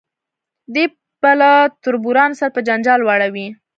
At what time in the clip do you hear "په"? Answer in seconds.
2.55-2.61